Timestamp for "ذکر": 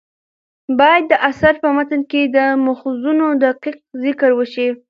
4.05-4.29